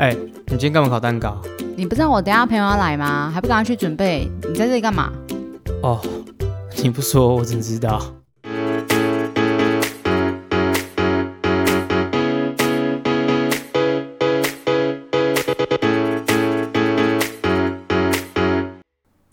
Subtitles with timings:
[0.00, 0.16] 哎、
[0.46, 1.38] 你今天干嘛烤蛋糕？
[1.76, 3.30] 你不知道我等下朋友要来吗？
[3.30, 4.26] 还不赶快去准备？
[4.48, 5.12] 你在这里干嘛？
[5.82, 6.00] 哦，
[6.82, 8.00] 你不说我怎知道？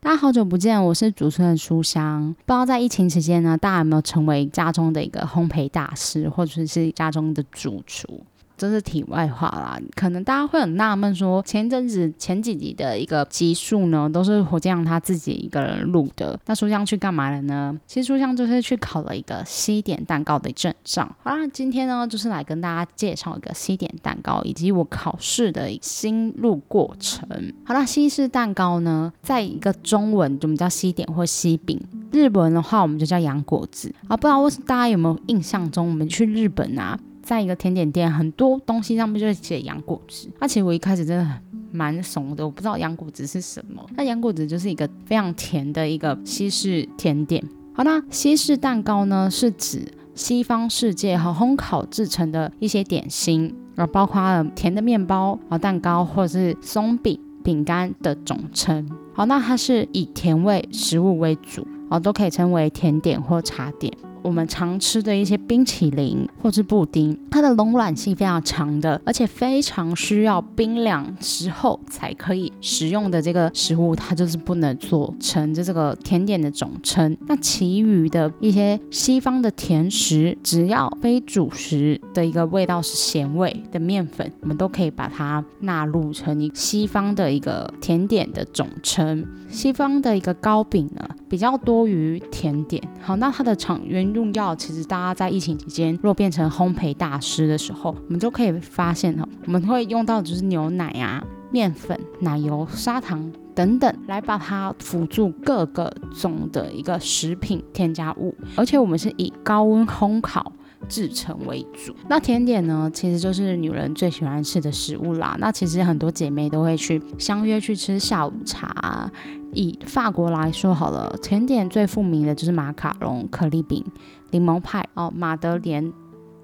[0.01, 2.35] 大家好久不见，我是主持人书香。
[2.45, 8.21] 不知道在疫情期间呢，大家有没有成为家中的一个烘焙大师，或者是家中的主厨？
[8.57, 16.39] 这是题外话啦，可能大家会很纳闷说，前阵子前几集的一个集数呢，都是火酱他自己一个人录的。
[16.47, 17.79] 那书香去干嘛了呢？
[17.85, 21.07] 其实书香就是去考了一个西点蛋糕的证照。
[21.23, 27.27] 好啦，今天呢，就是来跟大家介绍一个西点蛋糕，以及我考试的心路过程。
[27.63, 31.79] 好啦，西式蛋糕呢，在一个中文我们叫西点或西饼，
[32.11, 34.17] 日文的话我们就叫洋果子啊。
[34.17, 36.97] 不知道大家有没有印象中，我们去日本啊？
[37.27, 40.29] 在一个甜点店，很多东西上面就会写洋果子。
[40.39, 41.37] 那、其实我一开始真的很
[41.73, 43.85] 蛮怂的，我不知道洋果子是什么。
[43.97, 47.43] 那洋果子就是一个非常甜的一个西式甜点。
[47.73, 58.89] 好，那西式蛋糕呢，是指西方世界和烘烤制成的一些点心，然后包括甜的面包、啊蛋糕或者是松饼、饼干的总称。
[59.13, 63.91] 好，那它是以甜味食物为主，啊都可以称为甜点或茶点。
[64.27, 77.15] 我们常吃的一些冰淇淋或是布丁，它的溶软性非常强的，而且非常需要冰凉之后才可以食用的这个食物，它就是不能做成这这个甜点的总称。
[77.25, 89.25] 那其余的一些西方的甜食，只要非主食的一个味道是咸味的面粉，我们都可以把它纳入成一西方的一个甜点的总称。
[89.47, 92.83] 西方的一个糕饼呢，比较多于甜点。
[92.99, 110.51] 好，那它的厂原用药，其实大家在疫情期间，若变成烘焙大师的时候，我们就可以发现哈，我们会用到就是牛奶啊、面粉、奶油、砂糖等等，来把它辅助各个种的一个食品添加物，而且我们是以高温烘烤。
[110.87, 115.35] 制成为主，那甜点呢，其实就是女人最喜欢吃的食物啦。
[115.39, 119.11] 那其实很多姐妹都会去相约去吃下午茶。
[119.53, 123.83] 以法国来说好了，甜点最著名的就是马卡龙、可丽饼、
[124.31, 125.91] 柠檬派哦、马德莲。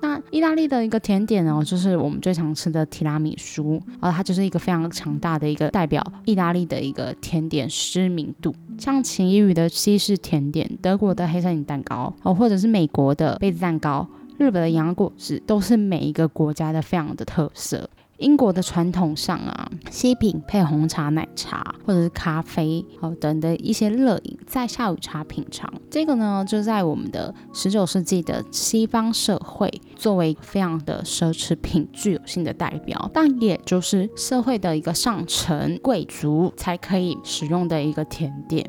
[0.01, 8.53] 那意大利的一个甜点哦，就是我们最常吃的提拉米苏，哦，它就是一个非常强大的一个代表意大利的一个甜点知名度。
[8.77, 14.07] 像秦怡语的西式甜点，德国的黑森林蛋糕哦，或者是美国的杯子蛋糕。
[14.37, 17.89] 日本的洋果子都是每一个国家的非常的特色。
[18.19, 25.69] 英国的传统上啊，西饼配红茶、奶茶或者是咖啡哦等的一些热饮，在下午茶品尝。
[25.89, 38.63] 这个呢，就在我们的十九世纪的西方社会，作为非常的奢侈品具有性的代表，但也就是社会的一个上层贵族才可以使用的一个甜点。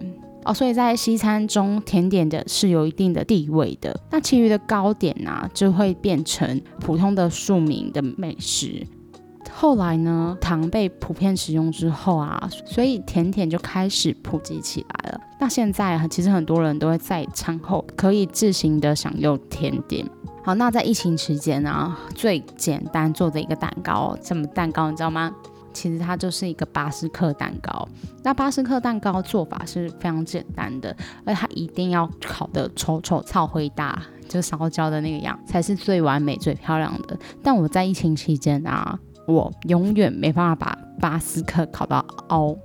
[0.45, 3.99] 哦，所以在西餐中，甜点的是有一定的地位的。
[4.11, 8.87] 那其余的糕点呢，就会变成普通的庶民的美食。
[9.53, 15.21] 后来呢，糖被普遍使用之后啊，所以甜点就开始普及起来了。
[15.41, 20.07] 那现在其实很多人都会在餐后可以自行的享用甜点。
[20.43, 25.33] 好，那在疫情期间呢，最简单做的一个蛋糕，什么蛋糕你知道吗？
[25.75, 27.87] 其实它就是一个巴斯克蛋糕。
[28.23, 30.97] 那巴斯克蛋糕做法是非常简单的，
[31.27, 37.19] 而它一定要烤的丑丑超灰大，就烧焦的那个样，才是最完美、最漂亮的。
[37.43, 41.99] 但我在疫情期间啊，我永远没办法把巴斯克烤到
[42.29, 42.57] 凹。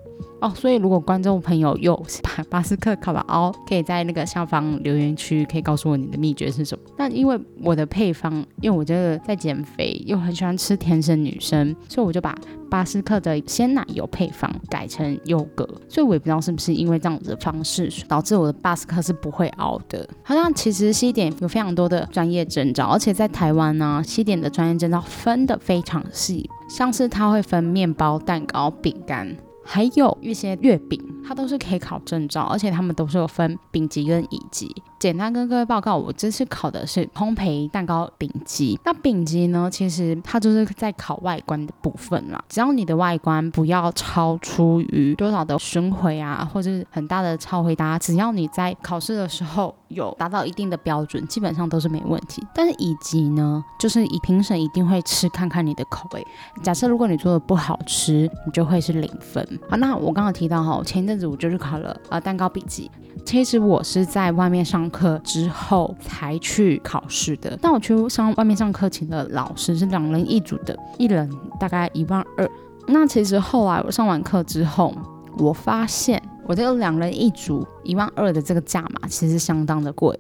[0.42, 6.84] 哦，所以如果观众朋友有 把巴斯克烤到凹，可以在那个下方留言区可以告诉我你的秘诀是什么。
[6.98, 12.34] 那因为我的配方，因为我这个在减肥，又很喜欢吃甜食女生，所以我就把
[12.70, 15.68] 巴斯克的鲜奶油配方改成优格。
[15.90, 20.08] 所以我也不知道是不是因为这样子的方式，导致我的巴斯克是不会凹的。
[20.24, 29.36] 好像其实西点有非常多的专业证照，而且在台湾呢，西点的专业证照分的非常细，像是它会分面包、蛋糕、饼干。
[29.71, 34.75] 还有一些月饼，它都是可以考证照，而且他们都是有分丙级跟乙级。
[35.00, 38.78] 简单跟各位报告，我这次考的是烘焙蛋糕丙级。
[38.84, 42.44] 那丙级呢，其实它就是在考外观的部分啦。
[42.50, 52.46] 只要你的外观不要超出于多少的巡回啊，或者是很大的超回答，只要你在考试的时候有达到一定的标准，基本上都是没问题。
[52.54, 56.28] 但是乙级呢，就是以评审一定会吃看看你的口味。
[56.62, 59.48] 假设如果你做的不好吃，你就会是零分。
[59.69, 62.92] 好，那我刚刚提到哈，前一阵子我就是考了呃蛋糕丙级。
[63.25, 67.57] 其实我是在外面上课之后才去考试的。
[67.62, 72.50] 但我去上外面上课请的老师是两人一组的，一人大概一万二。
[72.88, 74.94] 那其实后来我上完课之后，
[75.38, 80.18] 我发现我这个两人一组一万二的这个价码其实相当的贵，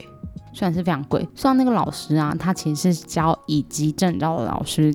[0.53, 1.27] 虽然是非常贵。
[1.33, 4.93] 虽然那个老师啊，他其实是教乙级证照的老师。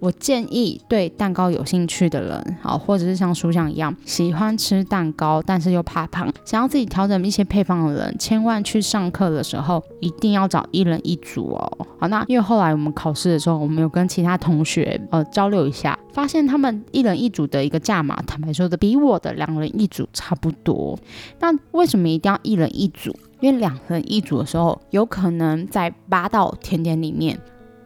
[0.00, 11.86] 我建议对蛋糕有兴趣的人，好，或者是像书香一样喜欢吃蛋糕，但是又怕胖，想要自己调整一些配方的人，千万去上课的时候一定要找一人一组哦。
[11.98, 20.96] 好，那因为后来我们考试的时候，我们有跟其他同学呃交流一下，发现他们一人一组的一个价码，坦白说的比我的两人一组差不多。
[21.40, 23.14] 那为什么一定要一人一组？
[23.40, 27.38] 因为两人一组的时候，有可能在八道甜点里面。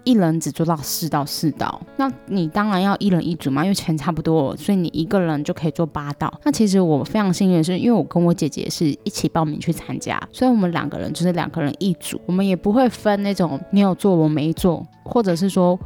[0.04, 6.32] 一人只做到四道四道，那你当然要一人一组嘛，因为钱差不多，所以你一个人就可以做八道。
[6.44, 15.78] 那其实我非常幸运的是，因为我跟我姐姐是一起报名去参加，所以我们两个人就是两个人一组，我们也不会分那种你有做我没做，或者是说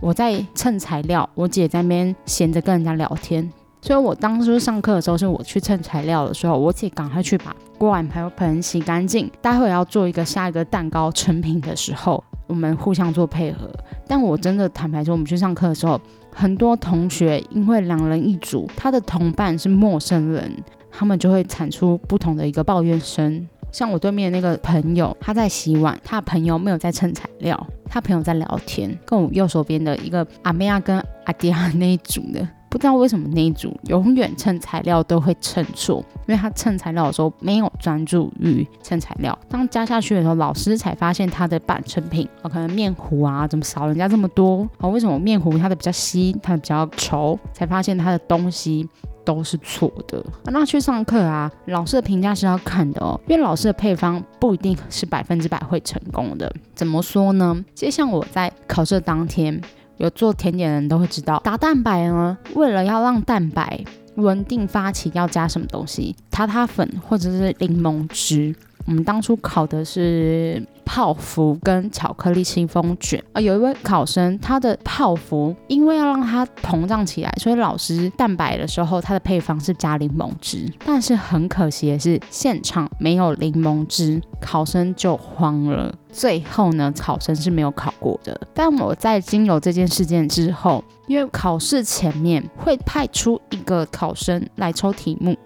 [0.00, 3.50] 我在称材料，我姐在那边闲着跟人家聊天。
[3.82, 12.22] 所以我当初上课的时候，是我去称材料的时候，我姐赶快去把锅碗瓢盆洗干净，待会要做一个下一个蛋糕成品的时候。
[12.46, 13.70] 我们互相做配合，
[14.06, 16.00] 但我真的坦白说，我们去上课的时候，
[16.32, 20.50] 很多同学因为两人一组，他的同伴是陌生人，
[20.90, 23.48] 他们就会产出不同的一个抱怨声。
[23.72, 32.48] 像我对面那个朋友，他在洗碗，他的朋友没有在称材料，他朋友在聊天，跟我右手边的一个阿妹亚跟阿迪亚那一组的。
[32.68, 39.36] 不知道为什么那一组永远称材料都会称错，因为他称材料的时候没有专注于称材料。
[39.48, 44.90] 当加下去的时候，老师才发现他的半成品哦，可能面糊啊怎么少人家这么多哦？
[44.90, 47.38] 为什么面糊它的比较稀，它的比较稠？
[47.52, 48.86] 才发现他的东西
[49.24, 50.22] 都是错的。
[50.44, 56.52] 那去上课啊，老师的评价是要看的哦，因为老师的配方不一定是百分之百会成功的。
[56.74, 57.64] 怎么说呢？
[57.74, 59.60] 就像我在考试当天。
[59.98, 63.84] 有做甜点的人都会知道，打蛋白呢，为了要让蛋白
[64.16, 66.14] 稳定发起，要加什么东西？
[66.30, 68.54] 塔塔粉或者是柠檬汁。
[68.86, 85.92] 我们当初考的是泡芙跟巧克力戚风卷啊，有一位考生，他的泡芙因为要让它膨胀起来，所以老师蛋白的时候，它的配方是加柠檬汁，但是很可惜的是现场没有柠檬汁，考生就慌了。
[86.12, 88.40] 最后呢，考生是没有考过的。
[88.54, 95.36] 但我在经由这件事件之后，因为考试前面会派出一个考生来抽题目。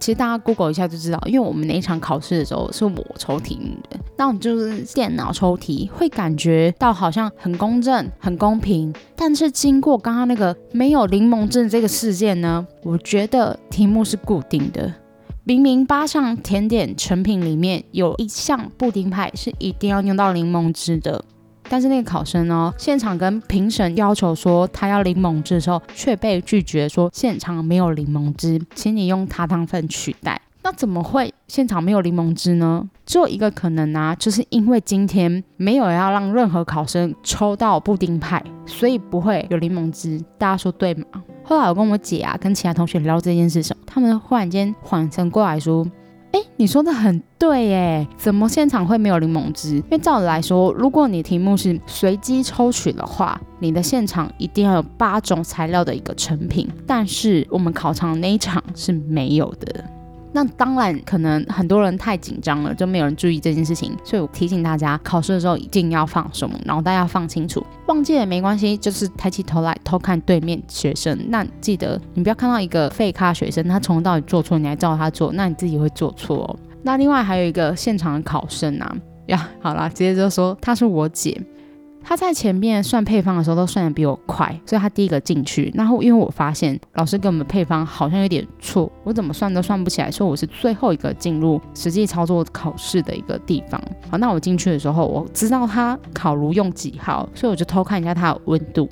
[0.00, 8.92] 其实大家 Google 一下就知道，因为我们那一场考试的时候是我抽题目的，那我们就是电脑抽题，会感觉到好像很公正、很公平。
[9.14, 14.92] 但是经过刚刚那个没有柠檬汁这个事件呢，我觉得题目是固定的。
[15.44, 21.24] 明明八项甜点成品里面有一项布丁派是一定要用到柠檬汁的。
[21.70, 30.40] 但是那个考生呢，现场跟评审要求说他要柠檬汁的时候，却被拒绝说现场没有柠檬汁，请你用塔糖粉取代。
[30.62, 32.86] 那怎么会现场没有柠檬汁呢？
[33.06, 40.20] 只有一个可能啊，就是因为今天没有要让任何考生抽到布丁派，所以不会有柠檬汁。
[40.36, 41.04] 大家说对吗？
[41.44, 45.86] 后来我跟我姐啊，跟其他同学聊这件事情，他们忽然间缓神过来说。
[46.32, 49.76] 哎，你说的很对耶，怎么现场会没有柠檬汁？
[49.76, 59.84] 因为照理来说，如果你题目是随机抽取的话，你的现场一定要有八种材料的一个成品，但是我们考场那一场是没有的。
[60.32, 63.96] 那当然，可能很多人太紧张了，就没有人注意这件事情。
[64.04, 67.64] 所以我提醒大家，考试的时候一定要放松，脑袋要放清楚。
[67.86, 71.18] 忘记了没关系，就是抬起头来偷看对面学生。
[71.28, 76.56] 那记得你不要看到一个废咖学生，他从头到尾做错，你还照他做，那你自己会做错哦。
[76.82, 78.96] 那另外还有一个现场的考生啊，
[79.26, 81.38] 呀，好啦，直接就说她是我姐。
[82.02, 85.70] 他在前面算配方的时候都算的比我快，所以他第一个进去。
[85.74, 93.80] 然后因为我发现老师给我们配方好像有点错，我怎么算都算不起来，所以我是最后一个进入实际操作考试的一个地方。
[94.10, 98.88] 好，那我进去的时候，我知道他烤炉用几号，所以我就偷看一下它的温度。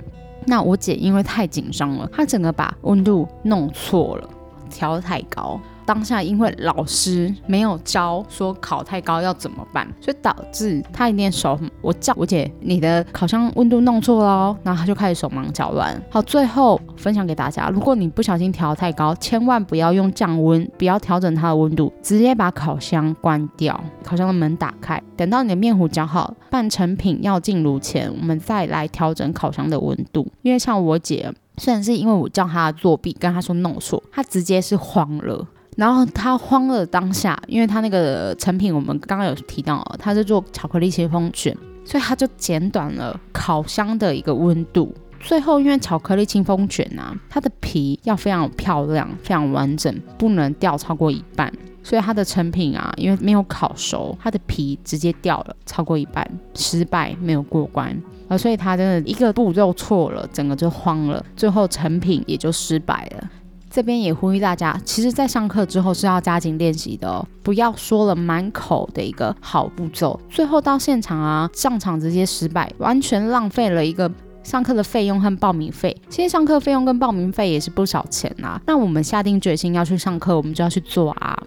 [0.46, 4.28] 那我姐因为太紧张了，她整个把温度弄错了，
[4.70, 5.60] 调太高。
[5.88, 15.99] 当下因为老师没有教说烤太高要怎么办，所以导致他一念手，我叫我姐，你的烤箱温度弄错了哦，然后他就开始手忙脚乱。
[16.11, 30.30] 好，最后分享给大家，如果你不小心调太高，千万不要用降温，不要调整它的温度，直接把烤箱关掉，烤箱的门打开，等到你的面糊搅好，半成品要进炉前，我们再来调整烤箱的温度。
[30.42, 35.47] 因为像我姐，虽然是因为我叫她作弊，跟她说弄错，她直接是慌了。
[35.78, 51.52] 然后他慌了当下，因为他那个成品我们刚刚有提到，他是做巧克力切风卷，所以他就减短了烤箱的一个温度，最后因为巧克力清风卷啊，它的皮要非常漂亮、非常完整，不能掉超过一半。
[51.80, 57.97] 所以它的成品啊，因为没有烤熟，它的皮直接掉了超过一半，失败没有过关
[58.28, 63.07] 啊，所以它真的一个步骤错了，整个就慌了，最后成品也就失败。
[63.70, 74.10] 这边也呼吁大家，其实，在上课之后是要加紧练习的哦，不要说了满口的一个好步骤，最后到现场啊，上场直接失败，完全浪费了一个
[74.42, 75.94] 上课的费用和报名费。
[76.08, 81.38] 其实上课费用跟报名费也是不少钱啊，那我们下定决心要去上课，我们就要去做啊。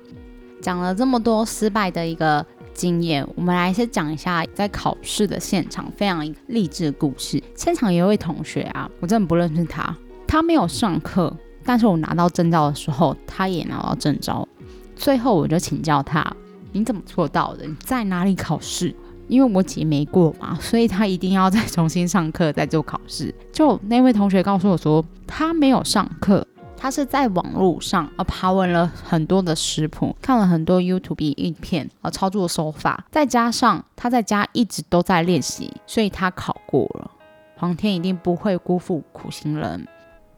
[0.62, 7.42] 讲了这么多失败的一个经验，我们来先讲一下在考试的现场非常励志的故事。
[7.56, 9.98] 现场有一位同学啊，我真的不认识他，
[10.28, 14.48] 他没有上课，但是我拿到证照的时候，他也拿到证照。
[14.96, 16.26] 最后我就请教他，
[16.72, 17.66] 你怎么做到的？
[17.66, 18.96] 你在哪里考试？
[19.28, 23.34] 因为我姐没过嘛，所以他一定要再重新上课再做考试。
[23.54, 26.46] 就那位同学告诉我说，他没有上课。
[26.76, 37.12] 他是在网络上呃爬文了很多的食谱，看了很多 YouTube 影片呃操作手法，再加上他在家一直都在练习，所以他考过了。
[37.56, 39.88] 皇天一定不会辜负苦心人。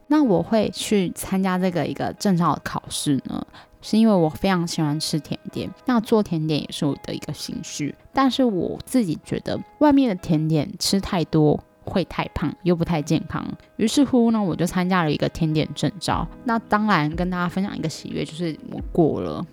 [0.07, 3.45] 那我会去参加这个一个证照考试呢，
[3.81, 7.93] 是因为我非常喜欢吃甜点，那做甜点也是我的一个兴趣。
[8.13, 11.63] 但是我自己觉得外面的甜点吃太多。
[11.85, 13.45] 会太胖又不太健康，
[13.75, 16.25] 于是乎呢，我就参加了一个甜点证照。
[16.45, 19.45] 那当然跟大家分享一个喜悦，就是我过了。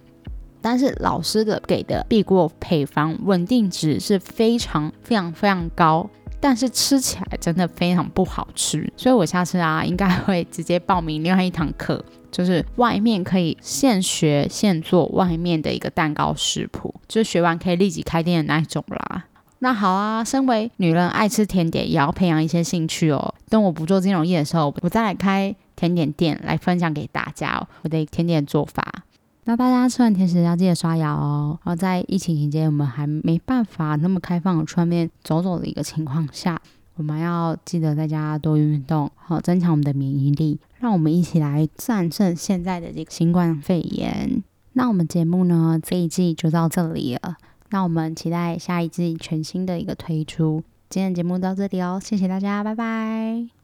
[0.60, 6.08] 但是老师的给的必过配方稳定值是非常非常非常高，
[6.40, 8.90] 但是吃起来真的非常不好吃。
[8.96, 19.26] 所以我下次啊，应该会直接报名另外一堂课，就是外面可以现学现做外面的一个蛋糕食谱，就是学完可以立即开店的那一种啦。
[19.58, 23.34] 那好啊，身为女人爱吃甜点，也要培养一些兴趣哦。
[23.50, 29.04] 等我不做金融业的时候，我再来开甜点店来分享给大家哦我的甜点做法。
[29.44, 31.58] 那大家吃完甜食要记得刷牙哦。
[31.64, 36.60] 然后在疫情期间，我们还没办法那么开放的外面走走的一个情况下，
[36.96, 40.58] 我们要记得在家多运动，好增强我们的免疫力。
[40.78, 44.42] 让我们一起来战胜现在的这个新冠肺炎。
[44.74, 47.36] 那我们节目呢这一季就到这里了。
[47.70, 50.62] 那我们期待下一季全新的一个推出。
[50.88, 53.59] 今天节目到这里哦，谢谢大家，拜拜。